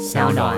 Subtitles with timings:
[0.00, 0.56] 小暖。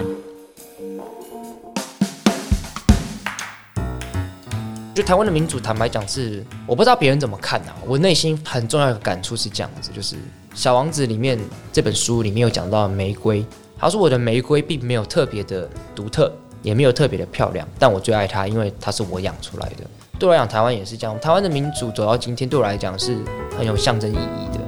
[4.95, 7.75] 就台湾的民主，坦白讲是，我不知道别人怎么看啊。
[7.85, 10.15] 我内心很重要的感触是这样子，就是
[10.55, 11.37] 《小王子》里面
[11.73, 13.45] 这本书里面有讲到玫瑰，
[13.77, 16.33] 他说我的玫瑰并没有特别的独特，
[16.63, 19.79] 也没有特别的漂亮，但我最爱它，因为它是我养出来的。
[20.21, 21.19] 对我来讲，台湾也是这样。
[21.19, 23.19] 台湾的民主走到今天，对我来讲是
[23.59, 24.62] 很有象征意义的。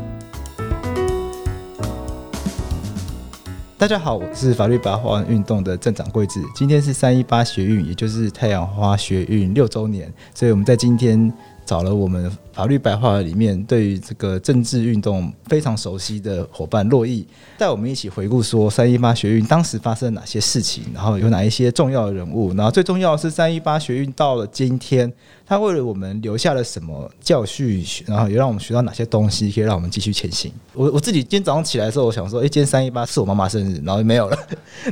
[3.77, 6.41] 大家好，我是法律白话运动的镇长桂子。
[6.55, 11.31] 今天是三一八学运，也就是太阳花学运六周年，所以我们在今天
[11.67, 17.27] 找了我们法律白话里面对于这个政治运动非常熟悉的伙伴珞亦，
[17.59, 25.13] 带我们一起回顾说三一八学运当时发生了哪些事情，然后有哪一些重要的人物，然后最重要的是三一八学运到了今天。
[25.47, 30.51] 他为了我们留下了什么教训，然后也让我们学到哪些东西，可以让我们继续前行。
[30.73, 34.39] 我我自己今天早上起来的时候，我想说，哎，今天三一八是我妈妈生日，然后没有了。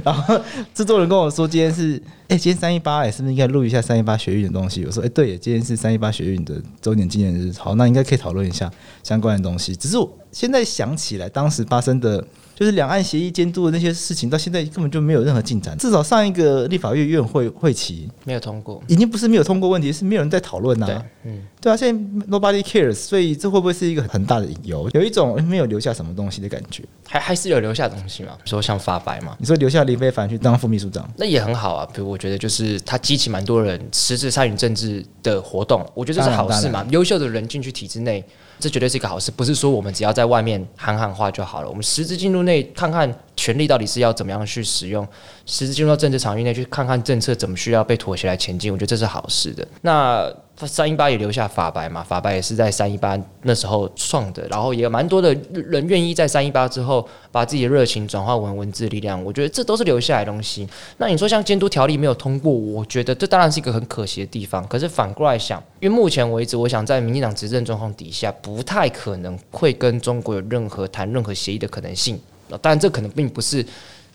[0.04, 0.38] 然后
[0.74, 1.96] 制作人跟我说，今天是，
[2.28, 4.84] 哎，今天三一八，哎，是不是应该录一下三一八学运的东西？
[4.84, 8.70] 我说，哎，对，今天是三一八学运的周年纪念日，好，那应该可以讨论一下
[9.02, 9.74] 相关的东西。
[9.76, 12.24] 只是我现在想起来，当时发生的。
[12.62, 15.76] 就是两岸协议监督的那些事情，到现在根本就没有任何进展。
[15.78, 20.86] 至少上一个立法院院会会期没有通过，已经不是没有通过问题，是没有人在讨论呐。
[20.86, 24.88] 对，嗯，对啊，现在 nobody cares，所以这会不会是一个很大的隐忧？
[24.94, 26.84] 有一种没有留下什么东西的感觉。
[27.08, 28.30] 还还是有留下东西嘛？
[28.36, 29.36] 比如说像发白嘛？
[29.40, 31.88] 你说留下林非凡去当副秘书长，那也很好啊。
[31.92, 36.86] 比如我觉得就是他激起蛮多人实质参与政治的活动，我觉得这是好事嘛。
[36.90, 38.24] 优秀的人进去体制内。
[38.62, 41.68] 这绝对是一个好事，不是说我们只要在外面喊喊话就好了。
[41.68, 45.06] 我们实质进入内看看权力到底是要怎么样去使用，
[45.46, 48.72] 实质进入到政治场域内去看看政策怎么需要被妥协来前进。
[48.72, 49.66] 我觉得这是好事的。
[49.80, 50.32] 那。
[50.64, 60.68] 三一八也留下法白嘛，法白也是在三一八那时候创的，然后也蛮多的人愿意在三一八之后把自己的热情转化为文字力量，我觉得这都是留下来的东西。
[60.98, 64.64] 那你说像监督条例没有通过，我觉得这当然是一个很可惜的地方。
[64.68, 72.20] 可是反过来想，因为目前为止，我想在民进党执政状况底下，不太可能会跟中国有任何谈任何协议的可能性。
[72.58, 73.64] 当然，这可能并不是。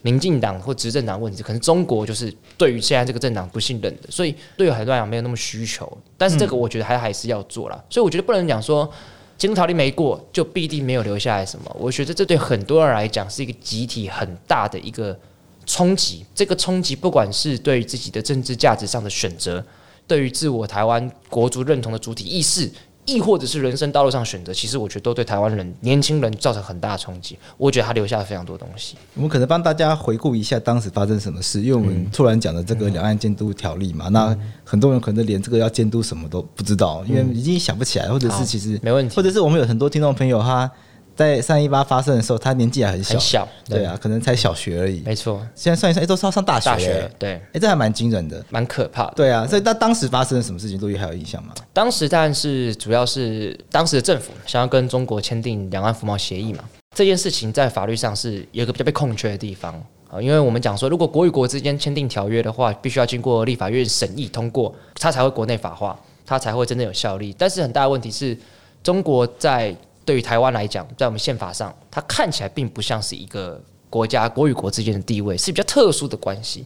[0.02, 5.98] 民进党或执政党问题，可能中国就是对于现在这个政党不信任的，所以对于很多人来讲没有那么需求。
[6.16, 8.88] 但是这个我觉得还还是要做了，所以我觉得不能讲说
[9.36, 11.76] 监督条例没过就必定没有留下来什么。
[11.76, 15.18] 我觉得这对很多人来讲是一个集体很大的一个
[15.66, 16.24] 冲击。
[16.32, 19.62] 这个冲击不管是对于自己的政治价值上的选择，
[20.06, 22.70] 对于自我台湾国族认同的主体意识。
[23.08, 27.38] 亦或者是人生道路上选择，其实我觉得都对台湾人、年轻人造成很大的冲击。
[27.56, 28.96] 我觉得他留下了非常多东西。
[29.14, 40.70] 我们可能帮大家回顾一下当时发生什么事，因为我们突然讲的这个两岸监督条例嘛，嗯、那很多人可能连这个要监督什么都不知道，因为已经想不起来，或者是其实没问题，或者是我们有很多听众朋友他。
[41.18, 45.02] 在三一八发生的时候，他年纪还很小，很小，对啊，可能才小学而已。
[45.04, 49.14] 没错，现在算一算，哎，都是要上大学，大学，对，哎，这还蛮惊人的，蛮可怕的。
[49.16, 51.52] 对啊，所以那当时发生了什么事情，陆毅还有印象吗？
[51.72, 56.62] 当时当然是主要是当时的政府想要跟中国签订两岸服贸协议嘛，
[56.94, 59.74] 这件事情在法律上是有一个比较被空缺的地方
[60.08, 67.34] 啊，因为我们讲说，如果国与国之间签订条约的话，必须要经过立法院审议通过，它才会国内法化，它才会真正有效力。
[67.36, 68.38] 但是很大的问题是，
[68.84, 69.74] 中国在
[70.08, 76.64] 对于台湾来讲，在我们宪法上，它看起来并不像是一个国家，国与国之间的地位是比较特殊的关系。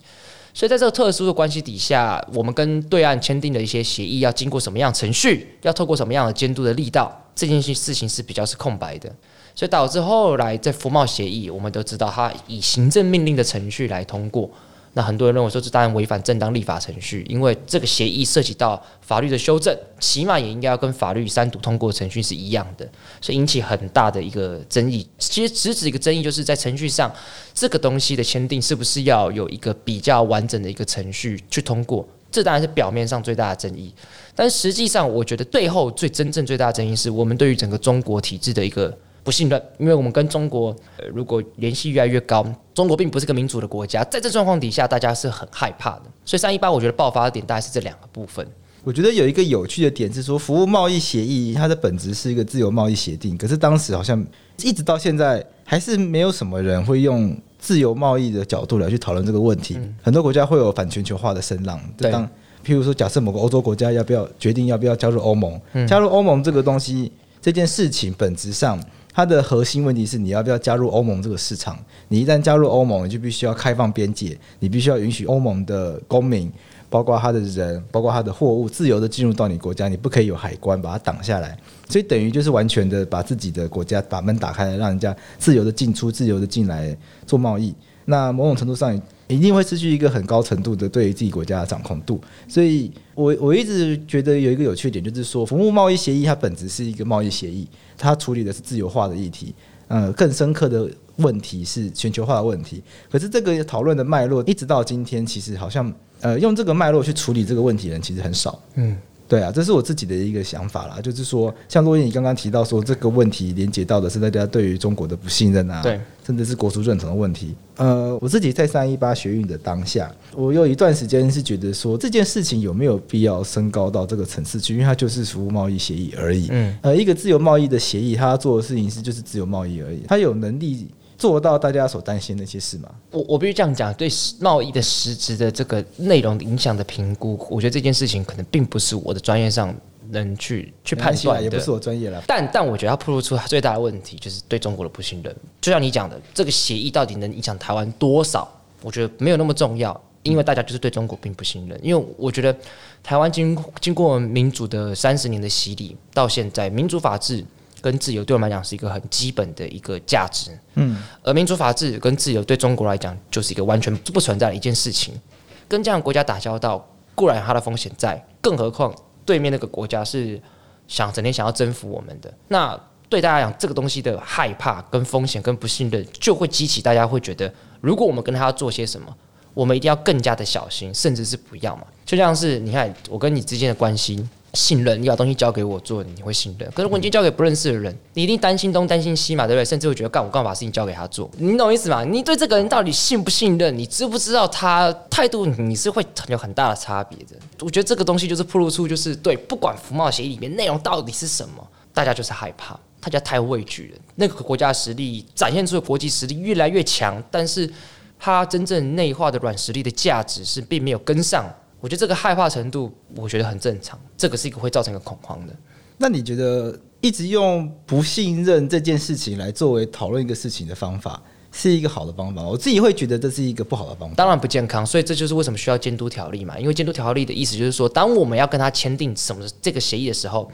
[0.55, 9.13] 所以在这个特殊的关系底下，我们跟对岸签订的一些协议，要经过什么样的程序，要透过什么样的监督的力道，这件事情是比较是空白的。
[9.57, 14.49] 所以导致后来在服贸协议，我们都知道它以行政命令的程序来通过。
[14.95, 22.87] 那很多人认为说，这当然违反正当立法程序，因为这个协议涉及到法律的修正，起码也应该要跟法律三读通过程序是一样的，
[23.21, 25.09] 所以引起很大的一个争议。
[25.19, 27.11] 其实直指一个争议，就是在程序上，
[27.55, 32.07] 这个东西的签订是不是要有一个比较完整的一个程序去通过？
[32.31, 33.95] 这当然是表面上最大的争议，
[34.35, 38.95] 但实际上，我觉得背后最真正最大的争议是我们对于整个中国体制的一个。
[39.25, 42.45] 不信任，因为我们跟中国，呃，如果联系越来越高，
[42.75, 46.03] 中国并不是个民主的国家，在这状况底下，大家是很害怕的。
[46.25, 48.47] 所以三一八，我觉得爆发的点大概是这两个部分。
[48.85, 54.27] 我觉得有一个有趣的点是说，服务贸易协议它的本质是一个自由贸易协定，可是当时好像
[54.65, 59.77] 一直到现在还是没有什么人会用自由贸易的角度来去讨论这个问题。
[59.79, 62.29] 嗯、很多国家会有反全球化的声浪，对当
[62.67, 68.81] 譬如说，假设某个欧洲国家要不要决定要不要加入欧盟，嗯、加入欧盟这个东西，这件事情本质上。
[69.15, 71.79] 它的核心问题是你要不要加入欧盟这个市场？
[72.09, 76.51] 你一旦加入欧盟，你就必须要开放边界，你必须要允许欧盟的公民，
[76.89, 81.57] 包括他的人，包括他的货物，自由的进入到你国家，你不可以有海关把它挡下来。
[81.89, 87.75] 所以等于就是完全的把自己的国家把门打开来，让人家自由的进出、自由的进来做贸易。
[88.07, 92.21] 那某种程度上一定会失去一个很高程度的对于自己国家的掌控度。
[92.49, 97.67] 所以我我一直觉得有一个有趣点，就是说，服务贸易协议它本质是一个贸易协议，
[97.97, 99.55] 它处理的是自由化的议题。
[99.89, 102.83] 呃，更深刻的问题是全球化的问题。
[103.11, 108.61] 可是这个讨论的脉络一直到今天，其实好像呃用这个脉络去处理这个问题的人其实很少。
[108.75, 108.97] 嗯。
[109.29, 117.55] 对啊，这是我自己的一个想法啦，就是说，像洛伊你刚刚提到说这个问题连接到的是大家对于中国的不信任啊，对，甚至是国族认同的问题。
[117.77, 126.49] 呃，我自己在三一八学运的当下，我有一段时间是觉得说这件事情有没有必要升高到这个层次去，因为它就是服务贸易协议而已。
[126.51, 130.89] 嗯，呃，一个自由贸易的协议，它做的事情是就是自由贸易而已，它有能力。
[131.23, 132.89] 做到大家所担心的那些事吗？
[133.13, 134.09] 我我必须这样讲，对
[134.41, 139.73] 贸易的实质的这个内容影响的评估，我觉得这件事情可能并不是我的专业上
[140.11, 142.21] 能去去判断的，也不是我专业了。
[142.27, 145.33] 但但我觉得它暴露出最大的问题，就是对中国的不信任。
[145.61, 148.49] 就像你讲的，这个协议到底能影响台湾多少？
[148.83, 151.79] 我觉得没有那么重要，因为大家就是对中国并不信任。
[151.85, 152.53] 因为我觉得
[153.01, 157.45] 台湾经经过民主的三十年的洗礼，到现在民主法治。
[157.83, 165.21] 跟自由对我们来讲是一个很基本的一个价值，嗯，而民主法治跟自由对中国来讲就是一个完全不存在的一件事情。
[165.69, 168.95] 跟这样的国家打交道固然有它的风险在，更何况
[169.25, 170.41] 对面那个国家是
[170.87, 179.15] 想整天想要征服我们的，那对大家讲这个东西的害怕、跟风险、跟不信任，就会激起大家会觉得，如果我们跟他要做些什么，
[179.55, 181.87] 我们一定要更加的小心，甚至是不要嘛。
[182.07, 184.29] 就像是你看我跟你之间的关系。
[184.55, 186.71] 信任，你把东西交给我做，你会信任。
[186.73, 189.65] 可是我已经交给不认识的人，你一定担心东担心西嘛，对不对？
[189.65, 192.05] 甚至会觉得干我干嘛把事情交给他做，你懂意思吗？
[192.05, 193.77] 你对这个人到底信不信任？
[193.77, 195.47] 你知不知道他态度？
[195.47, 197.37] 你是会有很大的差别的。
[197.61, 204.01] 我觉得这个东西就是暴露出，就是对，不管服贸协议里面内容到底是什么，大家就是害怕，大家太畏惧了。
[204.17, 207.71] 那个国家实力展现出的国际实力越来越强，但是
[208.19, 211.51] 它真正内化的软实力的价值是并没有跟上。
[211.83, 213.99] 我觉得这个害怕程度，我觉得很正常。
[214.17, 215.53] 这个是一个会造成一个恐慌的。
[215.99, 221.21] 那你觉得一直用不信任这件事情来作为讨论一个事情的方法，
[221.51, 222.43] 是一个好的方法？
[222.43, 224.87] 我自己会觉得这是一个不好的方法，当然不健康。
[224.87, 226.57] 所以这就是为什么需要监督条例嘛。
[226.57, 230.49] 因为监督条例的意思就是说，当我们要跟他签订什么这个协议的时候。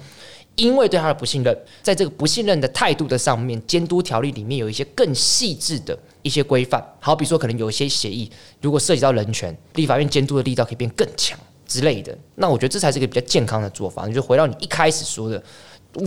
[0.59, 6.85] 因为对他的不信任，在这个不信任的态度的上面，监督条例里面有一些更细致的一些规范。
[6.99, 8.29] 好比说，可能有一些协议，
[8.61, 12.17] 如果涉及到人权，立法院监督的力道可以变更强之类的。
[12.35, 14.07] 那我觉得这才是一个比较健康的做法。
[14.09, 15.41] 你就回到你一开始说的，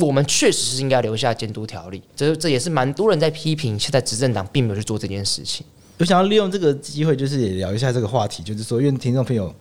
[0.02, 2.04] 我们确实是应该留下监督条例。
[2.14, 5.66] 这这也是蛮多人在批评现在执政党并没有去做这件事情。
[5.98, 9.56] 我想要利用这个机会，就是也聊一下这个话题，就是说，因为听众朋友。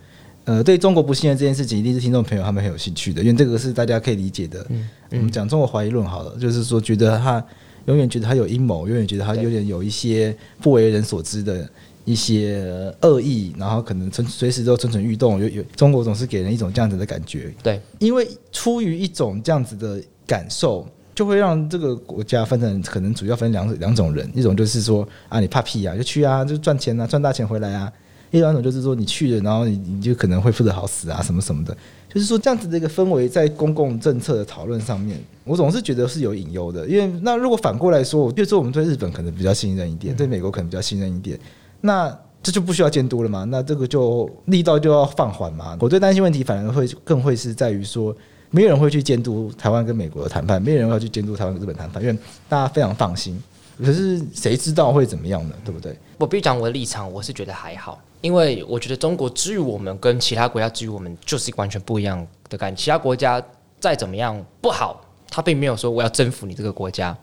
[0.45, 4.65] 呃，对中国不信任这件事情，一定是听众朋友他们很有兴趣的，因为这个是大家可以理解的。
[4.71, 7.45] 嗯嗯、我们讲中国怀疑论好了，就是说觉得他
[7.87, 11.69] 永远觉得他有阴谋，永远觉得他有点有一些不为人所知的
[12.05, 15.41] 一些恶意，然后可能存随时都蠢蠢欲动。
[15.41, 17.53] 有有中国总是给人一种这样子的感觉。
[17.63, 27.93] 对，因为出于一种这样子的感受，就会让这个国家分成可能主要分两两种人，一种就是说啊，你怕屁啊，就去啊，就赚钱啊，赚大钱回来啊。
[28.31, 31.77] 另外一种就是说，你去了，然后你你就可能会负责好死啊，什么什么的。
[32.13, 36.87] 就是说，这样子的一个氛围，在公共政策的讨论上面，我总是觉得是有隐忧的。
[36.89, 41.39] 因为那如果反过来说，比如说我们对日本可能比较信任一点，对美国可能比较信任一点，
[41.81, 43.45] 那这就不需要监督了嘛？
[43.45, 45.77] 那这个就力道就要放缓嘛？
[45.81, 48.15] 我最担心问题反而会更会是在于说，
[48.51, 52.17] 没有人会去监督台湾跟美国的谈判，没有人会去监督台湾跟日本谈判，因为
[52.49, 53.41] 大家非常放心。
[53.79, 55.55] 可是谁知道会怎么样呢？
[55.65, 55.97] 对不对？
[56.19, 57.99] 我必须讲我的立场，我是觉得还好。
[58.21, 62.83] 因为我觉得中国之于我们跟其他国家之于我们就是一个完全不一样的感觉。
[62.83, 63.43] 其他国家
[63.79, 65.01] 再怎么样不好，
[65.31, 67.17] 他并没有说我要征服你这个国家。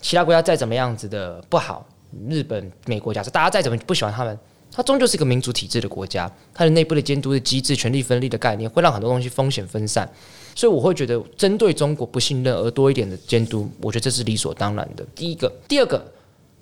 [0.00, 1.86] 其他国家再怎么样子的不好，
[2.28, 4.36] 日本、美国假设大家再怎么不喜欢他们，
[4.72, 10.10] 他终究是一个民主体制的国家，它的内部的监督的机制、权力分立的概念，会让很多东西风险分散。
[10.56, 15.06] 所以我会觉得，针对中国不信任而多一点的监督，我觉得这是理所当然的。
[15.14, 16.04] 第一个，第二个。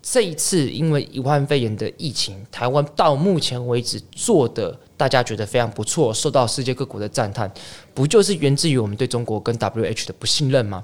[0.03, 7.53] 这一次因为武汉肺炎的疫情，台湾到目前为止做的，大家觉得非常不错，受到世界各国的赞叹，
[7.93, 10.83] 不就是源自于我们对中国跟 WHO 的不信任吗？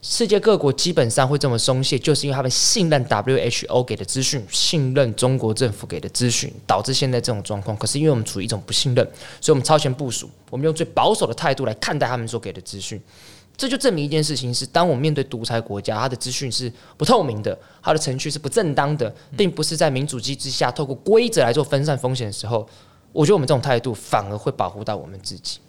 [0.00, 7.74] 世界各国基本上会这么松懈，就是因为他们信任 WHO 给的资讯，信任中国政府给的资讯，导致现在这种状况。
[7.76, 9.02] 可是因为我们处于一种不信任，
[9.40, 13.00] 所以我们超前部署，我们用最保守的态度来看待他们所给的资讯。
[13.56, 22.68] 这就证明一件事情是：当我们面对独裁国家，它的资讯是不透明的，它的程序是不正当的，并不是在民主机制下透过规则来做分散风险的时候，
[23.12, 25.60] 我觉得我们这种态度反而会保护到我们自己。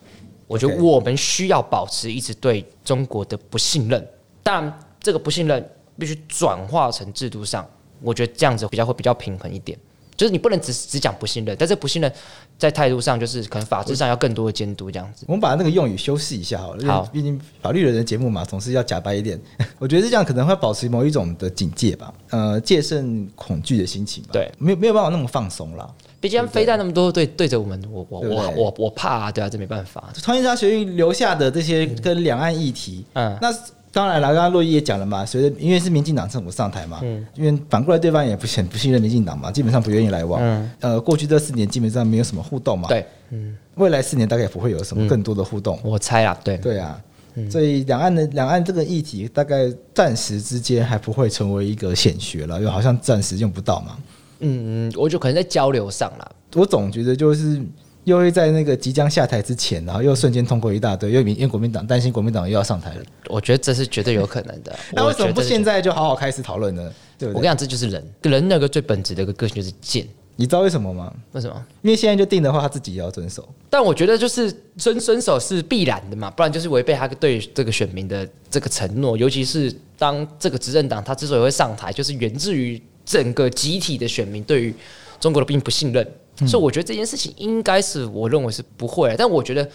[0.48, 4.08] 我觉得我们需要保持一直对中国的不信任，
[4.44, 7.68] 但这个不信任必须转化成制度上，
[8.02, 9.78] 我觉得这样子比较会比较平衡一点。
[10.18, 12.12] 就是你不能只只讲不信任，但是不信任
[12.58, 15.26] 在态度上就是可能法制上要更多的监督这样子。
[15.28, 19.40] 我们把那个用语修饰一下好了，好，毕竟法律人的节目嘛，总是要假白一点。
[19.78, 24.30] 我觉得这样，可能会保持某一种的警戒吧，呃，戒慎恐惧的心情吧。
[24.34, 25.94] 对，没有没有办法那么放松了。
[26.22, 30.12] 毕竟飞弹那么多对对着我们，我我我我我怕啊，对啊，这没办法。
[30.16, 33.54] 创新学运留下的这些跟两岸议题，嗯，那。
[33.96, 47.02] 当然了，刚刚洛伊也讲了嘛，随着因为是民进党政府上台嘛，嗯，因为反过来对方也不很不信任民进党嘛，基本上不愿意来往，嗯，呃，过去这四年基本上没有什么互动嘛，对，嗯，未来四年大概也不会有什么更多的互动，嗯、我猜啊，对，对啊，
[47.36, 53.98] 嗯、所以两岸的两岸这个议题大概暂时之间还不会成为一个显学了，又好像暂时用不到嘛，
[54.40, 57.62] 嗯，我就可能在交流上了，我总觉得就是。
[58.06, 63.02] 又会在那个即将下台之前，然后又瞬间通过一大堆，因为因为国民党担心国民党又要上台了。
[63.28, 64.74] 我觉得这是绝对有可能的。
[64.94, 66.90] 那为什么不现在就好好开始讨论呢？
[67.18, 67.38] 对不对？
[67.38, 70.08] 我跟你讲，这就是人，人那个最本质的一个个性就是贱。
[70.38, 71.14] 你知道为什么吗？
[71.32, 71.66] 为什么？
[71.82, 73.48] 因为现在就定的话，他自己也要遵守。
[73.70, 79.18] 但我觉得就是遵遵守是必然的嘛，不然就是违背他对这个选民的这个承诺。
[79.18, 84.76] 尤其是当这个执政党他之所以会上台，就是源自于整个集体的选民对于
[85.22, 86.06] 中国的并不信任。
[86.42, 89.68] 嗯、所以我觉得这件事情应该是我认为是不会，但我觉得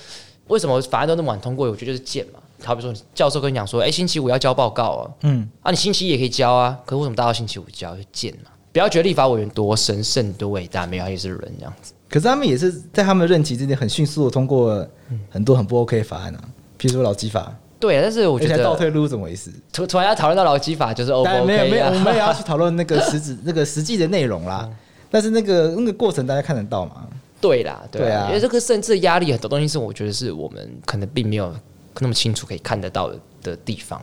[0.48, 1.68] 为什么法案都那么晚通过？
[1.68, 2.40] 我觉得就是贱嘛。
[2.62, 7.96] 好比说，教授跟你讲说，哎、欸，星期五要交报告啊，嗯，啊，你星期一也可以交啊，可是为什么大到星期五交？
[7.96, 8.50] 就贱嘛。
[8.70, 11.94] 不要觉得立法委员多神圣多伟大，没有，他也是人这样子。
[12.08, 14.86] 可是他们也是在他们的任期之内很迅速的通过
[15.30, 16.40] 很多很不 OK 的法案啊，
[16.78, 17.50] 譬如说劳基法。
[17.78, 19.50] 对，但是我觉得倒退路怎么回事？
[19.72, 24.68] 突突然要讨论到劳基法，就是 OK，没有没有，我们也要去讨论那个实质 那个实际的内容啦。
[24.68, 24.76] 嗯
[25.10, 27.06] 但是那个那个过程大家看得到吗？
[27.40, 31.54] 对啦，对啊，因为这个甚至压力很多东西是我觉得是我们可能并没有
[31.98, 34.00] 那么清楚可以看得到的的地方。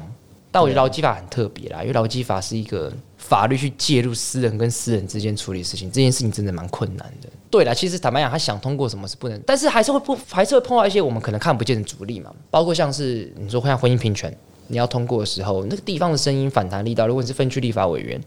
[0.50, 7.30] 但我觉得劳基法很特别啦，因为劳基法是一个法律去介入私人跟私人之间处理事情，这件事情真的蛮困难的。
[7.52, 14.36] 对啦，其实坦白讲，他想通过什么是不能，但是还是会不还是会碰到一些我们可能看不见的阻力嘛，包括像是你说像婚姻平权，
[14.66, 18.20] 你要通过的时候，那个地方的声音反弹力道，如果你是分区立法委员。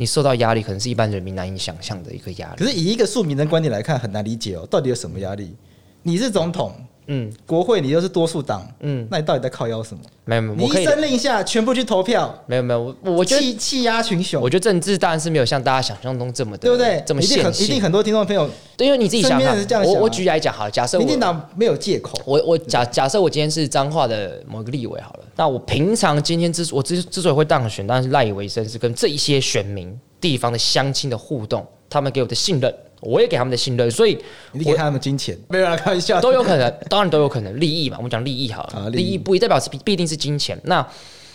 [0.00, 2.56] 你受到压力，可能是一般人民难以想象的一个压力。
[2.56, 5.54] 可是以一个庶民的观点来看，很难理解哦，到底有什么压力？
[6.02, 6.72] 你是总统。
[7.12, 10.00] 嗯，国会你又是多数党，嗯，那你到底在靠腰什么？
[10.24, 12.32] 没有没有，你一声令下，全部去投票。
[12.46, 14.40] 没有没有，我我觉得气气压群雄。
[14.40, 17.02] 我觉得政治当然是没有像大家想象中这么的，对不对？
[17.04, 17.64] 这么现实。
[17.64, 32.72] 一定很多听众朋友，对，因为你自己想想，我我举例来讲好了，假设民进党没有借口，我我假假设我今天是彰化的某个立委好了，那我平常今天之我之之所以会当选，当然是赖以为生，是跟这一些选民、地方的乡亲的互动，他们给我的信任。
[33.00, 34.18] 我也给他们的信任，所以
[34.52, 40.58] 你给他们金钱，没有开玩笑，都有可能， 当然都有可能，利益嘛，我们讲利益好了，啊、利益，利益不一代表是必必定是金钱。
[40.64, 40.86] 那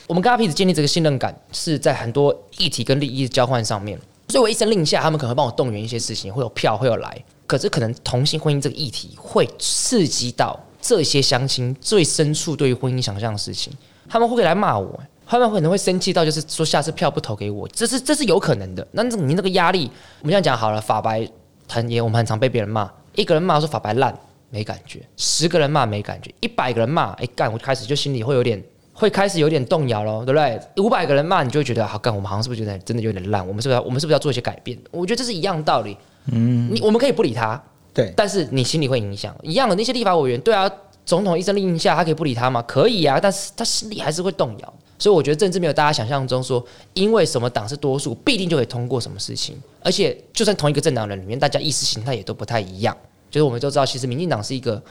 [0.07, 3.99] 我们跟阿 P 子建立这个信任感，是在很多议题跟利益的交换上面。
[4.27, 7.23] 所以我一声令下，他们可能会帮我动员一些事情，会有票会有来。
[7.47, 13.71] 可是可能同性婚姻这个议题会刺激到这些相亲最深处对于婚姻想象的事情，
[14.09, 14.99] 他们会来骂我。
[15.27, 18.87] 他们可能会生气到，就是说下次票不投给我，这是这是有可能的。
[18.91, 19.89] 那你那个压力，
[20.21, 21.27] 我们这样讲好了，法白
[21.67, 24.17] 很也，我们很常被别人骂，一个人骂说法白烂
[24.49, 30.59] 没感觉，十个人骂没感觉，一百个人骂，哎干，我就开始就心里会有点，会开始有点动摇咯，对不对？
[30.83, 33.45] 五百个人骂，你就会觉得好干，我们好像是不是觉得真的有点烂？
[33.45, 34.77] 我们是不是要我们是不是要做一些改变？
[34.91, 35.97] 我觉得这是一样道理。
[36.31, 37.61] 嗯，你我们可以不理他，
[37.93, 40.69] 对，但是你心里会影响一样的那些立法委员，对啊，
[41.05, 42.63] 总统一声令下，他可以不理他吗？
[42.67, 44.73] 可以啊，但是他心里还是会动摇。
[44.97, 49.61] 所以我觉得政治没有大家想象中说，因为什么党是多数，必定就可以通过什么事情。
[49.85, 52.97] 而且，就算同一个政党人里面，大家意识形态也都不太一样。
[53.29, 54.81] 就是我们都知道，其实民进党是一个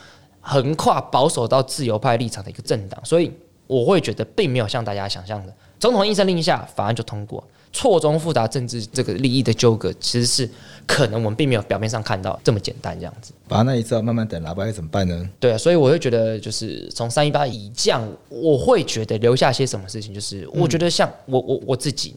[0.40, 3.32] 横跨保守到自由派立场的一个政党，所以
[3.66, 7.42] 我会觉得并没有像大家想象的，总统一声令下，法案就通过。
[7.76, 10.48] 错综复杂政治这个利益的纠葛，其实是
[10.86, 13.32] 可能我们并没有表面上看到这么简单这样子。
[13.48, 15.28] 把那一招慢慢等，喇叭该怎么办呢？
[15.40, 22.14] 对啊，所以我会觉得，就是从三一八以降，我会觉得留下些什么事情，就是我觉得像我我我自己，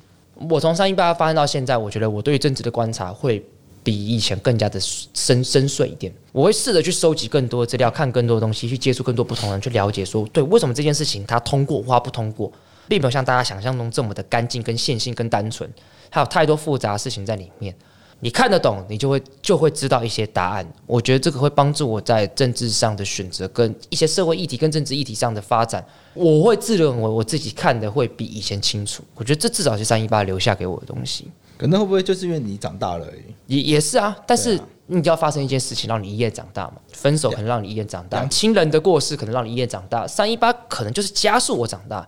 [0.50, 3.44] 我从三一八发生到现在，我觉得我对于政治的观察会
[3.84, 6.13] 比以前更加的深深邃一点。
[6.32, 12.51] 我会试着去收集更多的资料，看更多的东西，去接触更多不同人，去了解说，对，为什么这件事情它通过或不通过。
[12.89, 15.70] 并没有像大家想象中这么的干净、跟线性、跟单纯，
[16.10, 17.75] 还有太多复杂的事情在里面。
[18.20, 20.68] 你看得懂，你就会就会知道一些答案。
[20.86, 25.86] 我觉得这个会帮助我在政治上的选择，跟一些社会议题、跟政治议题上的发展。
[26.16, 29.04] 我会自认为我自己看的会比以前清楚。
[29.14, 31.30] 我觉得这至少是三一八留下给我的东西。
[31.58, 33.56] 可能会不会就是因为你长大了而已？
[33.56, 36.74] 也也是啊，但是你就要发生一件事情，让你一夜长大嘛。
[36.94, 40.08] 分手可能让你一夜长大，亲人的过世可能让你一夜长大。
[40.08, 42.06] 三一八可能就是加速我长大。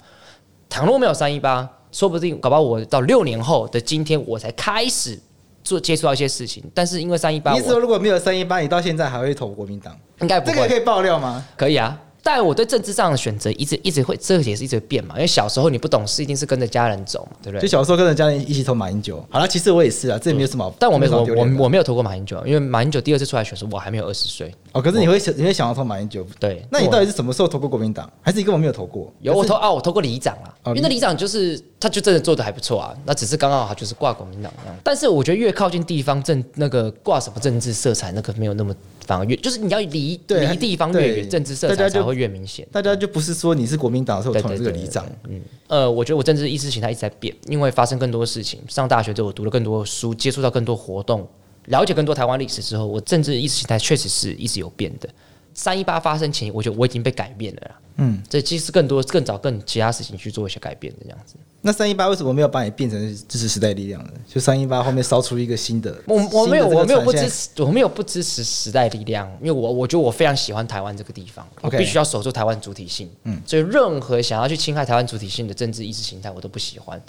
[0.69, 5.19] 倘若没有三一八，说不定搞不好我到六年后的今天，我才开始
[5.63, 9.95] 做接触到一些事情，但是因为三一八，你说如果没有三一八，你到现在还会投国民党？
[10.21, 10.53] 应该不会。
[10.53, 11.45] 这个可以爆料吗？
[11.55, 11.99] 可以啊。
[12.21, 15.15] 但我对政治上的选择一直一直会，这个也是一直变嘛。
[15.15, 17.61] 因为小时候你不懂事，一定是跟着家人走嘛，对不对？
[17.61, 19.25] 就小时候跟着家人一起投马英九。
[19.29, 20.65] 好了，其实我也是啊，这也没有什么。
[20.65, 24.53] 嗯、但我没有我我我没有投过马英九，因为马英九第二次出来选时，我还没有二十岁。
[24.71, 26.25] 哦，可是你会想你会想要投马英九？
[26.39, 26.65] 对。
[26.69, 28.11] 那你到底是什么时候投过国民党？
[28.21, 29.11] 还是你根本没有投过？
[29.21, 32.95] 有我投啊，我投过里长啊，哦、因为那里长就是他就真的做的还不错啊。
[33.05, 34.79] 那只是刚刚好就是挂国民党那样。
[34.83, 38.75] 但是我觉得越靠近地方政那个挂什么政治色彩，那个没有那么。
[39.07, 42.67] 反而越就是你要离离地方越远，政治色彩才会越明显。
[42.71, 48.59] 大家就不是说你是国民党的时候投这个里长，嗯，呃，我觉得我政治意识形态一直在变，因为发生更多事情。
[48.67, 51.27] 上大学之后，我读了更多书，接触到更多活动，
[51.65, 55.09] 了解更多台湾历史之后，我政治意识形态确实是一直有变的。
[55.53, 57.79] 三一八发生前，我觉得我已经被改变了啦。
[57.97, 61.35] 嗯，这其实更多、更早、更其他事情去做一些改变的这样子。
[61.61, 62.97] 那三一八为什么没有把你变成
[63.27, 64.13] 支持时代力量呢？
[64.25, 73.09] 就三一八后面烧出一个新的，我我没有我没有不支持，我没有不支持时代力量，因为我我觉得我非常喜欢台湾这个地方，我必须要守住台湾主体性。
[73.25, 77.01] 嗯，所以任何想要去侵害台湾主体性的政治意识形态，我都不喜欢。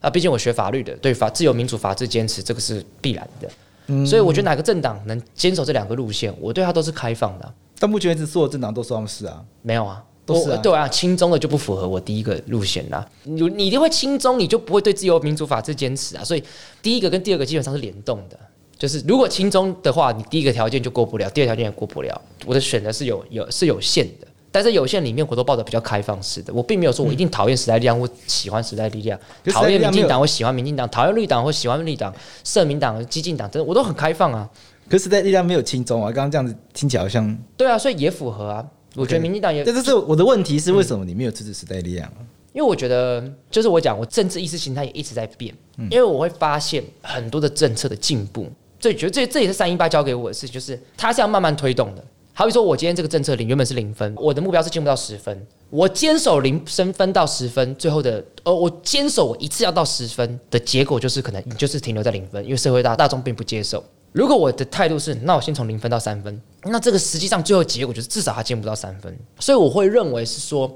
[0.00, 3.50] 啊，毕竟我学法律的，对法自由民主法治坚持这个是必然的。
[3.86, 7.54] 嗯，所以我觉得哪个政党能坚守这两个路线，我对他都是开放的啊。
[7.78, 10.56] 到目前为止，所有政党都说他们是啊，没有啊，都是啊。
[10.62, 13.06] 对啊，亲中的就不符合我第一个路线啦。
[13.24, 16.24] 你你一定会亲中，你就不会对自由民主法治坚持啊。
[16.24, 16.42] 所以
[16.80, 18.38] 第一个跟第二个基本上是联动的，
[18.78, 22.20] 就是如果亲中的话，你第一个条件就过不了，第二条件也过不了。
[22.46, 29.18] 我的选择是有有是有限的，但是有限里面我都抱着比较开放式的，我并没有说我一定讨厌时代力量或喜欢时代力量，
[29.52, 34.48] 讨厌民进党我喜欢民进党，讨厌绿党或喜欢绿党，社民党、激进党，真的我都很开放啊。
[34.88, 38.64] 可是时代力量没有轻中啊，刚刚这样子听起来好像对啊，所以也符合啊。
[38.94, 42.10] 我觉得民进党也，但是我的问题是为什么你没有支持时代力量？
[42.54, 48.48] 因为我觉得就是我讲，我政治意识形态也一直在变，嗯、因为我会发现很多的政策的进步，
[48.80, 52.02] 所以觉得这这也是三一八教给我的事情，就是它是要慢慢推动的。
[52.38, 63.82] 好比说我今天这个政策零原本是零分，我的目标是进不到十分，我坚守零升分到十分，最后的呃我坚守我一次要到十分的结果就是可能你就是停留在零分，因为社会大大众并不接受。
[64.12, 70.70] 如果我的态度是，那我先从零分到三分，那这个实际上最后结果就是至少他进不到三分，所以我会认为是说，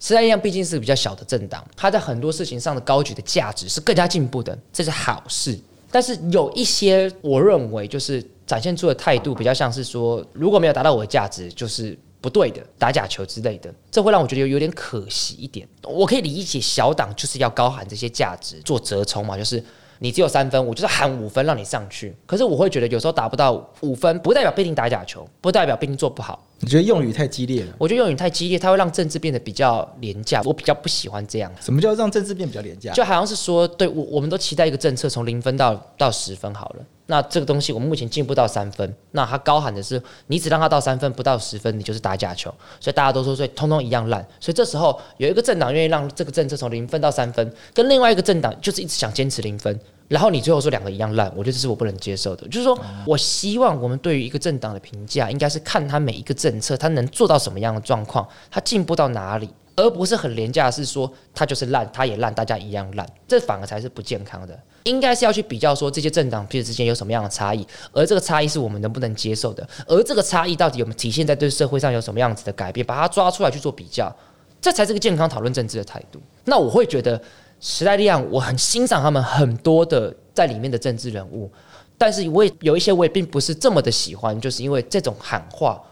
[0.00, 5.56] 时代力量毕竟是比较小的政党，它在很多事情上的高举的价值是更加进步的，这是好事。
[5.88, 15.68] 但是有一些我认为就是展现出的态度比较像是说，如果没有达到我的价值，就是不对的，打假球之类的，这会让我觉得有有点可惜一点。
[15.82, 19.62] 我可以理解小党就是要高喊这些价值做折冲嘛，就是。
[19.98, 22.14] 你只有三分，我就是喊五分让你上去。
[22.26, 26.38] 可是我会觉得有时候达不到五分，不代表必定打假球，不代表必定做不好。
[26.58, 27.72] 你觉得用语太激烈了？
[27.78, 30.42] 我觉得用语太激烈，它会让政治变得比较廉价。
[30.44, 31.50] 我比较不喜欢这样。
[31.62, 32.92] 什么叫让政治变比较廉价？
[32.92, 36.84] 就好像是说，对我我们都期待一个政策从零分到到十分好了。
[37.06, 42.52] 那这个东西我们目前进不到三分，那他高喊的是你只让他到三分，不到十分，你就是打假球。
[42.80, 44.20] 所以大家都说，所以通通一样烂。
[44.40, 49.78] 所以这时候有一个政党愿意让这个政策从零分到三分，跟另外一个政党就是一直想坚持零分。
[50.08, 52.46] 然后你最后说两个一样烂，我觉得这是我不能接受的。
[52.48, 64.58] 就是说我希望我们对于一个政党的评价，应该是看他每一个政策，他能做到什么样的状况，他进步到哪里，而不是很廉价，是说他就是烂，他也烂，大家一样烂，这反而才是不健康的。
[64.84, 74.14] 应该是要去比较说这些政党彼此之间有什么样的差异，而这个差异是我们能不能接受的，而这个差异到底有没有体现在对社会上有什么样子的改变，把它抓出来去做比较，
[74.60, 76.20] 这才是个健康讨论政治的态度。
[76.44, 77.20] 那我会觉得。
[77.58, 81.50] 时代力量，我很欣赏他们很多的在里面的政治人物，
[81.96, 85.82] 但是我也有一些我也并不是这么的喜欢，就是因为这种喊话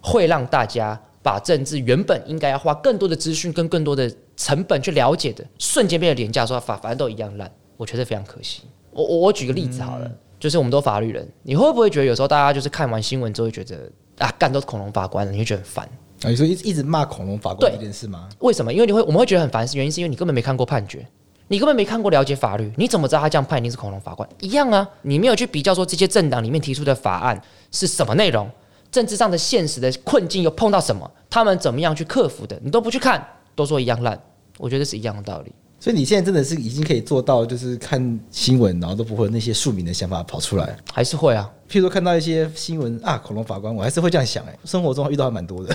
[0.00, 8.62] 会让大家把政治原本应该要花更多的资讯跟更多的成本去了解的，瞬间变得廉价，说法反正都一样烂，我觉得非常可惜。
[8.90, 15.88] 我我我举个例子好了，嗯、就是我们都法律人，你会不会觉得有时候大家就是看完新闻之后觉得啊，干都是恐龙法官，你会觉得很烦？
[16.22, 18.28] 啊，你说一一直骂恐龙法官这件事吗？
[18.40, 18.72] 为什么？
[18.72, 21.06] 因为你会我们会觉得很烦，是原因是因为你根本没看过判决，
[21.48, 24.28] 你根本没看过了解法律，你怎么知道他这样判一定是恐龙法官？
[24.40, 28.50] 一样啊，你没有去比较说这些政党里面提出的法案是什么内容，
[28.92, 33.26] 政治上的现实的困境又碰到什么，他们怎么样去克服的，你都不去看，
[33.56, 34.20] 都说一样烂，
[34.58, 35.52] 我觉得是一样的道理。
[35.80, 41.50] 所以你现在真的是已经可以做到，就是看新闻然后都不会有那些庶民的想法跑出来，还是会啊？
[41.68, 45.74] 譬如说看到一些新闻啊，恐龙法官，我还是会这样想哎，生活中遇到还蛮多的。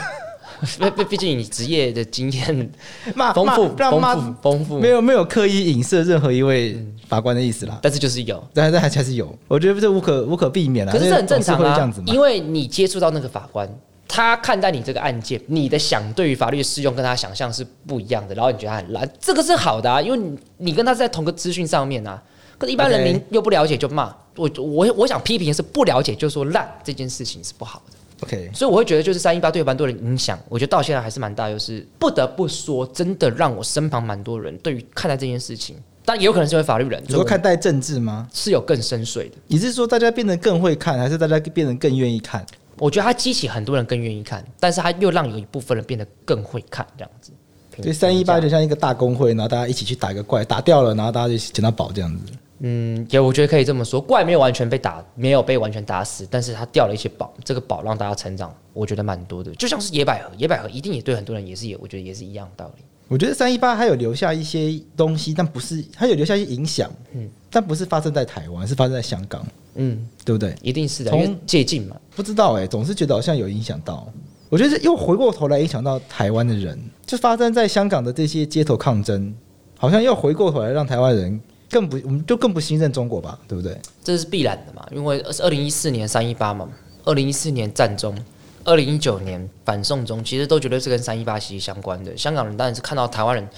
[0.80, 2.72] 毕毕毕竟你职业的经验
[3.34, 7.80] 丰富丰富丰富，没有没有刻意影射任何一位法官的意思啦。
[7.82, 10.92] 但是就是有，但是还还是有，我觉得这无可无可避免啦。
[10.92, 13.70] 可是这很正常啊，因为你接触到那个法官，
[14.08, 22.22] 他看待你这个案件，你的想对于法律的适用跟他想象是不一样的，然后你觉得他很烂，这个是好的啊，因为你你跟他在同个资讯上面啊。
[22.58, 27.97] 可是一般人民又不了解就骂，我我我想批评的是不了解，就是说烂这件事情是不好的。
[28.22, 38.28] OK，所以我会觉得就是三一八对蛮多人影响，我觉得到现在还是蛮大，就是不得不说，真的让我身旁蛮多人对于看待这件事情，但也有可能是因为法律人，你说看待政治吗？
[38.34, 39.38] 是有更深邃的。
[39.48, 42.46] 你是说大家变得更会看，还是大家变得更愿意看？
[42.80, 47.32] 我觉得它激起很多人更愿意看，但是它又让有一部分人变得更会看，这样子。
[47.80, 52.34] 所以，三一八就像一个大公会，然后大家一起去打一个怪，打掉了，然后大家就捡到宝这样子。
[52.60, 59.54] 嗯，也我觉得可以这么说，怪没有完全被打，没有被完全打死，但是他掉了一些宝，这个宝让大家成长，我觉得蛮多的。
[59.56, 62.84] 就像是野百合，野百合一定也对很多人也是也，我觉得也是一样的道理。
[63.08, 70.56] 我觉得三一八还有留下一些东西，但不是，它有留下一些影响，嗯，但不是发生在台湾，是发生在香港，嗯，对不对？
[70.62, 71.96] 一定是的，因为借镜嘛。
[72.16, 74.12] 不知道哎、欸，总是觉得好像有影响到。
[74.50, 79.34] 我觉得又回过头来影响到台湾的人，就发生在香港的这些街头抗争，
[79.78, 81.40] 好像又回过头来让台湾人。
[81.70, 83.78] 更不，我们就更不信任中国吧，对不对？
[84.04, 86.68] 这是必然的嘛，因为二零一四年三一八嘛，
[87.04, 88.18] 二零一四年战中，
[88.64, 92.16] 二零一九年反送中，其实都觉得是跟三一八息息相关的。
[92.18, 93.50] 香港人当然是看到台湾人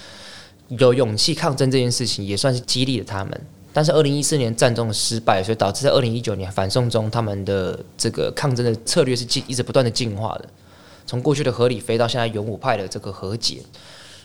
[0.68, 3.40] 有勇气抗争这件事情，也算是激励了他们。
[3.72, 10.48] 但是二零一四年战中的失败，所以导致在二零一九年反送中，他们的这个抗争的策略是进一直不断的进化的，
[11.06, 13.58] 从过去的合理飞到现在勇武派的这个和解。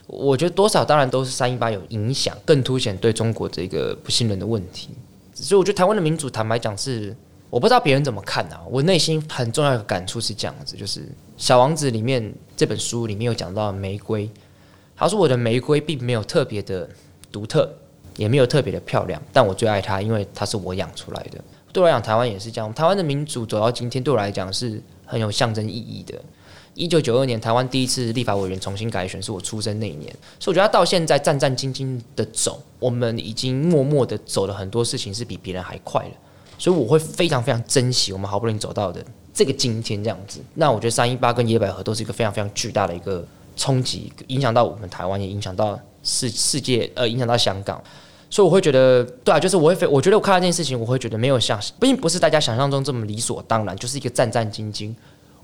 [0.07, 4.89] 我觉得多少当然都是三一八有影响，更凸显对中国这个不信任的问题。
[5.33, 7.15] 所以我觉得台湾的民主，坦白讲是
[7.49, 8.61] 我不知道别人怎么看啊。
[8.69, 11.01] 我内心很重要的感触是这样子，就是
[11.37, 14.29] 《小王子》里面这本书里面有讲到玫瑰，
[14.95, 16.87] 他说我的玫瑰并没有特别的
[17.31, 17.69] 独特，
[18.15, 21.43] 也没有特别的漂亮，但我最爱它，因为它是我养出来的。
[21.73, 22.73] 对我来讲，台湾也是这样。
[22.73, 26.21] 台湾的民主走到今天，对我来讲是很有象征意义的。
[26.75, 36.11] 一九九二年，台湾第一次立法委员重新改选，是我出生那一年，所以我觉得他到现在战战兢兢的走，我们已经默默的走了很多事情，是比别人还快了，
[36.57, 40.41] 所以我会非常非常珍惜我们好不容易走到的这个今天这样子。
[40.53, 47.81] 那我觉得三一八跟野百合都是一个非常非常巨大的一个冲击，影响到我们台湾，也影响到世世界，呃，影响到香港，
[48.29, 54.93] 所以我会觉得，对啊，就是我会，我觉得我看到这件事情，我会觉得没有像，并不是大家想象中这么理所当然，就是一个战战兢兢。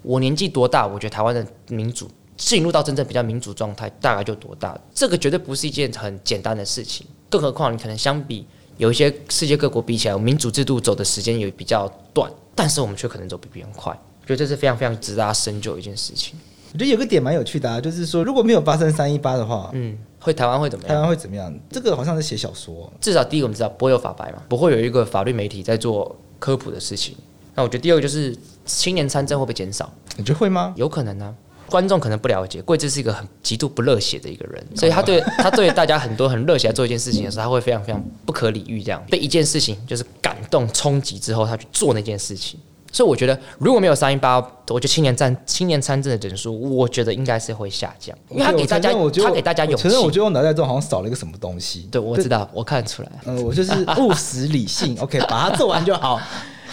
[0.02, 0.88] 我年纪多大？
[0.88, 4.78] 我觉得台湾的民主进入到真正比较民主状态，大概就多大？
[4.94, 7.06] 这个绝对不是一件很简单的事情。
[7.30, 8.46] 更何况你可能相比
[8.78, 13.92] 有一些世界各国比起来，民主制度走的时间也比较短，但是我们却可能走比别人快。
[14.22, 16.36] 我觉得这是非常非常值得大家深究的一件事情。
[16.74, 20.96] 我觉得有个点蛮有趣的啊，就是说如果没有发生三一八的话，嗯，会台湾会怎么样？
[20.96, 21.54] 台湾会怎么样？
[21.70, 22.92] 这个好像是写小说。
[23.02, 27.16] 至少第一个我们知道不会有法白嘛，不会有一个法律媒体在做科普的事情。
[27.56, 28.36] 那我觉得第二个就是
[28.66, 29.92] 青年参政会不会减少？
[30.18, 30.74] 你觉得会吗？
[30.76, 31.36] 有可能呢、啊。
[31.70, 42.60] 观众可能不了解，桂枝是一个很极度不热血的一个人，所以他对他对大家很多很热血来做一件事情的时候，他会非常非常不可理喻，这样被一件事情就是感动冲击之后，他去做那件事情。
[42.92, 44.36] 所以我觉得如果没有三一八，
[44.68, 49.84] 我觉得青年战青年参政的人数，我觉得应该是会下降，因为他给大家他给大家勇气。
[49.84, 51.88] 承认，我觉得我脑袋中好像少了一个什么东西。
[51.90, 53.10] 对，我知道，我看得出来。
[53.24, 56.20] 嗯，我就是务实理性，OK，把它做完就好。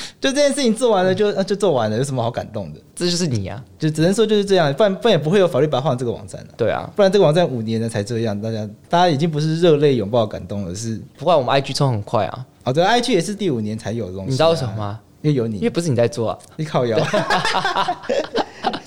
[0.20, 2.80] 就这件事情做完了就，就就做完了，有什么好感动的？
[2.94, 6.48] 这就是你啊，就只能说就是这样，不然不然也不会有法律白话文这个网站了。
[6.56, 11.00] 对啊，不然这个网站五年了才这样，大家大家已经不是热泪拥抱感动了，是。
[11.16, 14.30] 不过我们 IG 冲很快啊，好的，IG 也是第五年才有的东西，啊。
[14.30, 15.00] 你知道为什么吗？
[15.22, 16.96] 因为有你，因为不是你在做啊，你靠腰。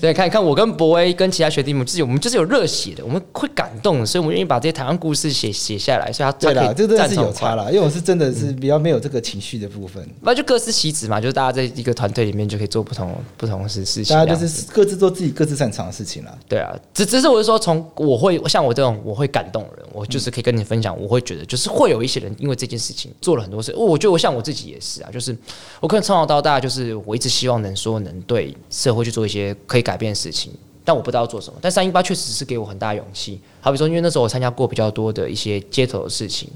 [0.02, 6.12] 对，看一看我跟博威跟其他学弟们，自己我们就是有热血的，我们会感动，所以我们愿意把这些台湾故事写写下来。
[6.12, 10.04] 所以他对啦，这真的是有差啦，因为我是真的是比较没有这个情绪的部分。
[10.20, 14.16] 那、嗯、就各司其职嘛，就是大家在一个团队里面就可以做不同不同的事事情。
[14.16, 16.36] 大家就是各自做自己各自擅长的事情啦。
[16.48, 23.72] 对啊，只只是我是说，从我会像我这种我会感动的人，我就是可以跟你分享，我会觉得就是会有一些人因为这件事情做了很多事。
[23.76, 25.36] 我觉得我像我自己也是啊，就是
[25.78, 30.52] 我可能从小到大就是我一直希望能说能对社会去做一些可以改变事情。
[30.84, 33.38] 但我不知道要做什么，但三一八确实是给我很大勇气。
[33.60, 36.48] 好比说，因为那时候我参加过比较多的一些街头的事情，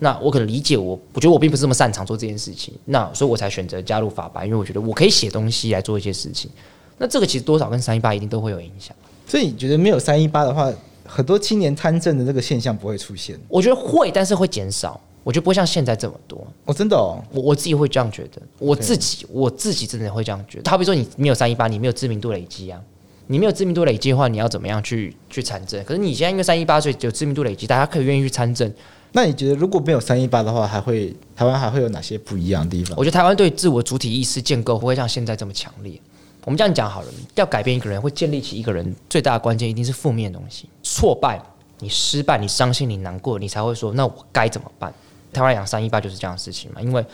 [0.00, 6.50] 那我可能理解我，我觉得我并不是这么擅长做这件事情，那所以我才选择加入法白，因为我觉得我可以写东西来做一些事情。
[6.98, 8.94] 那这个其实多少跟三一八一定都会有影响。
[9.26, 10.70] 所以你觉得没有三一八的话，
[11.06, 13.40] 很多青年参政的这个现象不会出现？
[13.48, 15.00] 我觉得会，但是会减少。
[15.22, 16.46] 我觉得不会像现在这么多。
[16.64, 20.70] 哦，真的哦，我我自己会这样觉得，我自己我自己真的会这样觉得。
[20.70, 22.80] 好比说，你没有三一八，你没有知名度累积啊。
[23.26, 25.84] 你没有知名度累积的话，你要怎么样去去参政？
[25.84, 28.72] 可是你现在因为三一八所以有知名度累积，大家可以愿意去参政。
[29.12, 32.96] 那你觉得如果没有三一八的话，还会台湾还会有哪些不一样的地方？
[32.98, 36.00] 我觉得台湾对自我主体意识建构不会像现在这么强烈。
[36.44, 41.40] 我们这样讲好了，要改变一个人，会建立起一个人最大的关键一定是负面的东西，挫败，
[41.78, 44.92] 你失败，你伤心，你难过，你才会说那我该怎么办？
[45.32, 47.04] 台湾讲三一八就是这样的事情嘛，因为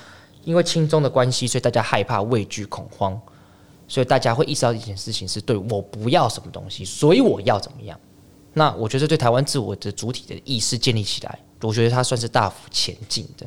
[0.45, 3.21] 因为亲中的关系，所以大家害怕、畏惧、恐慌，
[3.89, 7.99] 所以大家会意识到一件事情是对我不要什么东西，所以我要怎么样。
[8.53, 13.47] 那我觉得对台湾自我的主体的意识建立起来，我觉得它算是大幅前进的。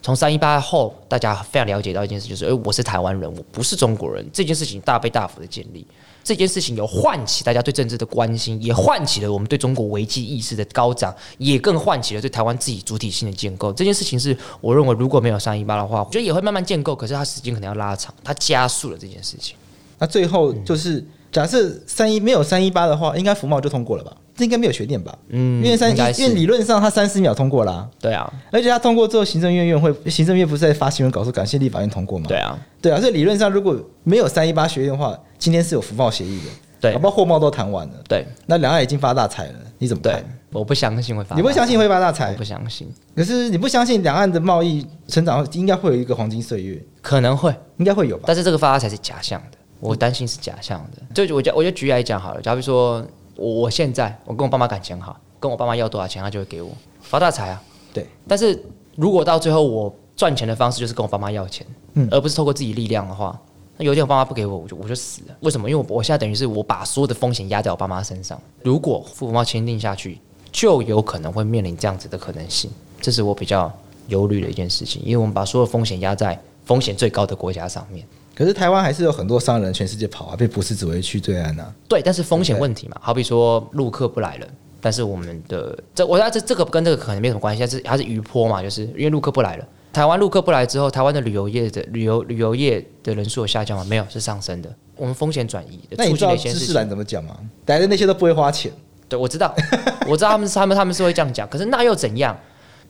[0.00, 4.24] 从三一八后，大家非常了解到一件事，就是哎，我是台湾人，我不是中国人。
[4.32, 5.86] 这件事情大被大幅的建立，
[6.26, 13.72] 这件事情有唤起大家对政治的关心，也唤起了我们对中国危机意识的高涨，也更唤起了对台湾自己主体性的建构。
[13.72, 19.54] 这件事情是我认为如果没有三一八的话，我觉得也会慢慢建构，可是它时间可能要拉长，它加速了这件事情。
[20.00, 24.12] 那最后就是假设三一没有三一八的话，应该服贸就通过了吧？
[24.34, 25.16] 这应该没有悬念吧？
[25.28, 27.88] 嗯，因为三一，因为理论上他三十秒通过啦、啊。
[28.00, 32.26] 对啊，而且他通过之后，行政院院会，行政院不是在发新闻稿说感谢立法院通过吗？
[32.26, 36.44] 对啊，对啊，所以理论上如果没有三一八学院的话，今天是有服贸协议的。
[36.80, 37.94] 对，好不好货贸都谈完了。
[38.08, 40.22] 对，那两岸已经发大财了，你怎么看？
[40.52, 42.32] 我不相信会发，你不相信会发大财？
[42.32, 42.92] 我不相信。
[43.14, 46.82] 可是你不相信两岸的贸易成长应该会有一个黄金岁月？
[47.00, 48.24] 可能会，应该会有吧？
[48.26, 51.26] 但是这个发大财是假象的，我担心是假象的。
[51.26, 53.04] 就我就我就举例来讲好了，假如说。
[53.38, 56.70] 我我现在我跟我爸妈感情好，跟我爸妈要多少钱，他就会给我
[57.02, 57.62] 发大财啊。
[57.92, 58.58] 对，但是
[58.94, 63.38] 如果到最后我赚钱的方式就是跟我爸妈要钱，嗯，而不是透过自己力量的话，
[63.76, 65.36] 那有一天我爸妈不给我，我就我就死了。
[65.40, 65.68] 为什么？
[65.68, 68.40] 因为我我现在等于是我把所有的风险压在我爸妈身上。
[68.62, 70.18] 如果父母要签订下去，
[70.50, 73.70] 就有可能会面临这样子的可能性，这是我比较
[74.08, 78.06] 忧虑的一件事情，因为我们把所有风险压在风险最高的国家上面。
[78.34, 81.74] 可是台湾还是有很多商人全世界跑啊，被不是只会去对岸啊。
[81.88, 84.46] 对，但是风险问题嘛，好比说陆客不来了，
[84.80, 93.82] 但是我们的这我觉得这这个跟这个可能没什么关系，但是它是余波嘛，就是因为陆客不来了，台湾陆客不来之后，台湾的旅游业的旅游旅游业的人数有下降吗？
[93.88, 94.70] 没有，是上升的。
[94.94, 97.34] 我们风险转移的，那你知道知识蓝怎么讲吗？
[97.64, 98.70] 来的那些都不会花钱。
[99.08, 99.54] 对，我知道，
[100.06, 102.38] 我知道他们是他们他们是会这样讲，可是那又怎样？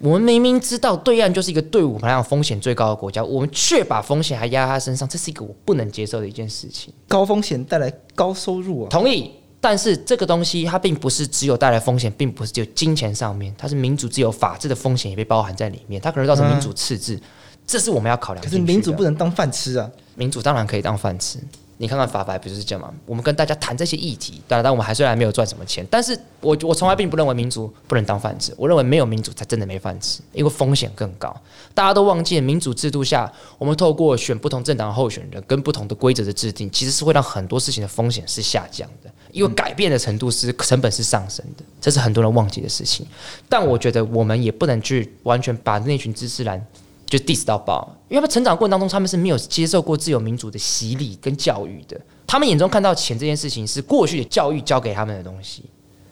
[0.00, 6.92] 我们明明知道对岸就是一个对我们来讲风险最高的国家，我们却把风险还压在他身上，这是一个我不能接受的一件事情。
[7.06, 9.30] 高风险带来高收入啊，同意。
[9.68, 16.00] 但是这个东西它并不是只有带来风险，并不是只有金钱上面，它是民主、自由、法治的风险也被包含在里面。
[16.00, 17.20] 它可能造成民主赤字，
[17.66, 18.44] 这是我们要考量。
[18.44, 21.40] 可是民主不能当饭吃啊，民主当然可以当饭吃。
[21.78, 22.92] 你看看法白不就是这样吗？
[23.04, 28.54] 我们跟大家谈这些议题，当然，但我们还虽然没有赚什么钱，但是我我从来并不认为民主不能当饭吃。
[28.56, 31.34] 我认为没有民主才真的没饭吃，因为风险更高。
[31.74, 43.06] 大家都忘记了民主制度下，我们透过选不同政党候选人跟不同的规则的制定，其实是会让很多事情的风险是下降的，因为改变的程度是成本是上升的，这是很多人忘记的事情。
[43.48, 46.66] 但我觉得我们也不能去完全把那群知识蓝。
[47.06, 51.98] 就 diss 到爆，因为他们成长过程当中，他们是没有接受过自由民主的洗礼跟教育的。
[52.26, 55.62] 他们眼中看到钱这件事情是过去的教育教给他们的东西，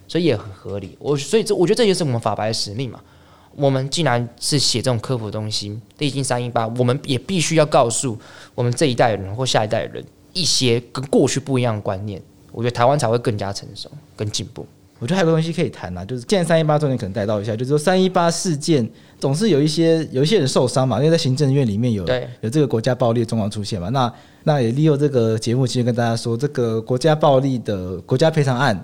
[0.07, 0.97] 所以也很合理。
[0.97, 2.99] 我所以这我觉得这就是我们法白的使命嘛。
[3.57, 8.17] 我们既然是写这种科普的东西，历经三一八，我们也必须要告诉
[8.53, 10.03] 我们这一代人或下一代人
[10.33, 12.21] 一些跟过去不一样的观念。
[12.51, 14.65] 我觉得台湾才会更加成熟、更进步。
[14.99, 22.05] 我觉得还有个东西可以谈啊，就是现在三一八重点可能带到一下，就是说三一八事件总是有一些有一些人受伤嘛，因为在行政院里面有
[22.39, 23.89] 有这个国家暴力的状况出现嘛。
[23.89, 24.11] 那
[24.43, 28.81] 那也利用这个节目，其实跟大家说，这个国家暴力的国家赔偿案，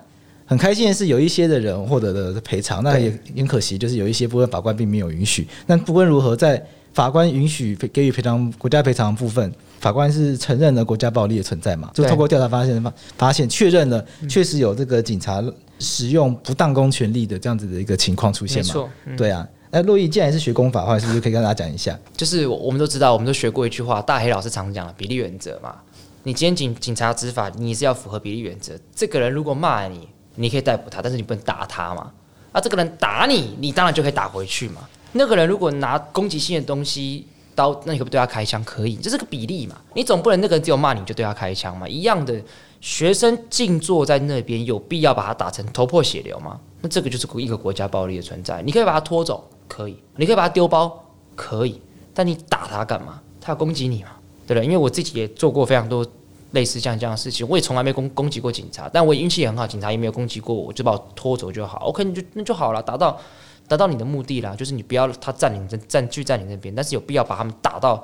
[0.52, 5.48] 很开心的是有一些的人获得了赔偿，那也很可惜，就是有一些部分法官并没有允许。
[5.66, 6.62] 那不论如何，在
[6.94, 11.90] 法官允许给予赔偿国家赔偿的部分，法官是承认了国家暴力的存在嘛？
[11.94, 15.42] 就通过调查发现发发现确认了，确实有这个警察。
[15.84, 18.88] 使用不当公权力的这样子的一个情况出现嘛？
[19.08, 19.48] 嗯、对啊。
[19.72, 21.98] 那洛伊既然是学公法的话，是不是可以跟大家讲一下？
[22.16, 25.74] 就是我们都知道，我们都学过一句话，大黑老师常讲的比例原则嘛。
[26.22, 28.74] 你今天警警察执法，你是要符合比例原则。
[28.94, 32.12] 这个人如果骂你，你可以逮捕他，但是你不能打他嘛。
[32.52, 34.82] 啊，这个人打你，你当然就可以打回去嘛。
[35.14, 38.64] 那个人如果拿攻击性的东西刀，那你可不可以对他开枪？
[38.64, 39.76] 可以，这是个比例嘛。
[39.94, 41.88] 你总不能那个人只有骂你就对他开枪嘛。
[41.88, 42.42] 一样的。
[42.82, 46.60] 学生静坐在那边，有必要把他打成头破血流吗？
[46.82, 48.60] 那这个就是一个国家暴力的存在。
[48.64, 51.80] 你可以把他拖走，可以；你可以把他丢包，可以。
[52.12, 53.22] 但你打他干嘛？
[53.40, 54.10] 他要攻击你嘛？
[54.48, 54.66] 对不对？
[54.66, 56.04] 因为我自己也做过非常多
[56.52, 61.80] 类似像这样的事情，我也从来没攻攻击过警察，但我运气也很好，警察也没有攻击过我，我就把我拖走就好。
[61.86, 63.20] OK，你就那就好了，达到
[63.68, 68.04] 达到你的目的了，就是你不要他占领占据在你那边，但是有必要把他们打到。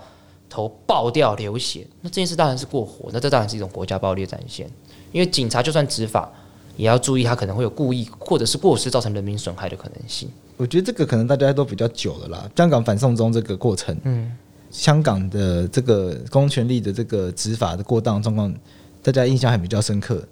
[0.50, 4.66] 头爆掉流血，那这件事当然是过火，那这当然是一种国家暴力的展现。
[5.12, 6.32] 因为警察就算执法，
[6.78, 10.32] 也要注意他可能会有故意或者是过失造成人民损害的可能性。
[10.56, 12.50] 我觉得这个可能大家都比较久了啦。
[12.56, 14.32] 香港反送中这个过程，嗯，
[14.70, 18.54] 香港的这个公权力的这个执法的过当状况，
[19.02, 20.24] 大家印象还比较深刻。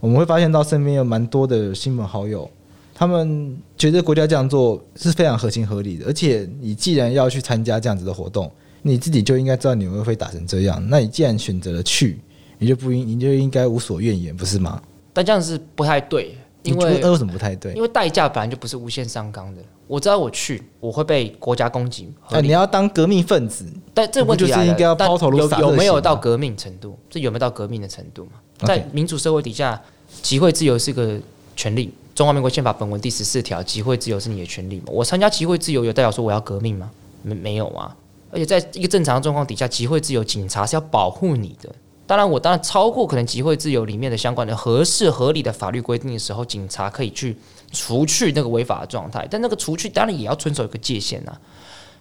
[0.00, 2.50] 我们会发现到身边有蛮多的亲朋好友，
[2.94, 8.50] 他们觉得国家这样做是非常合情合理的，而且你既然要去参加这样子的活动。
[8.84, 10.84] 你自己就应该知道纽约会打成这样。
[10.88, 12.18] 那你既然选择了去，
[12.58, 14.82] 你就不应你就应该无所怨言，不是吗？
[15.12, 17.72] 但这样是不太对，因为为什么不太对？
[17.74, 19.62] 因为代价本来就不是无限上纲的。
[19.86, 22.12] 我知道我去，我会被国家攻击。
[22.28, 25.62] 啊，你要当革命分子，但这个问题就是应该要抛头颅洒热血？
[25.62, 26.98] 有有没有到革命程度？
[27.10, 28.32] 这有没有到革命的程度嘛
[28.66, 29.80] 在民主社会底下，
[30.22, 31.18] 集会自由是个
[31.56, 31.92] 权利。
[32.14, 34.84] 中华民国宪法本文第十四条，集会自由是你的权利嘛？
[34.88, 36.90] 我参加集会自由，有代表说我要革命吗？
[37.22, 37.94] 没没有啊。
[38.30, 41.74] 而且在一个正常的状况底下，集会自由，警察是要保护你的。
[42.06, 47.36] 当然，我当然超过可能集会自由里面的相关的合适合理的法律规定的时候，警察可以去
[47.70, 49.26] 除去那个违法的状态。
[49.30, 51.32] 但那个除去当然也要遵守一个界限呐。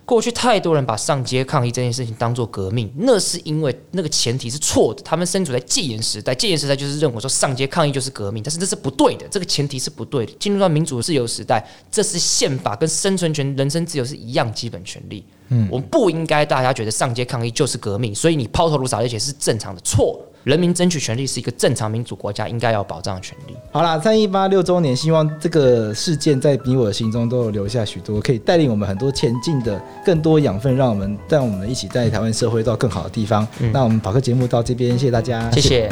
[0.04, 5.02] 过去太多人把上街抗议这件事情当做革命，那是因为那个前提是错的。
[5.04, 10.34] 他们身处在戒严时代，戒严时代就是认为说上街抗议就是革命，但是这是不对的，这个前提是不对的。
[10.40, 15.24] 进入到民主自由时代，这是宪法跟生存权、人身自由是一样基本权利。
[15.50, 20.20] 嗯，我们不应该大家觉得上街抗议就是革命，所以你抛头颅洒热血是正常的，错。
[20.44, 23.56] 人民争取权利是一个正常民主国家应该要保障的权利。
[23.72, 33.48] 好啦，三一八六周年，希望这个事件在你我的心中都有留下许多可以带领我们很多前进的更多养分，让我们带我们一起在台湾社会到更好的地方。
[33.60, 35.52] 嗯、那我们跑客节目到这边，谢谢大家。
[35.52, 35.92] 谢谢。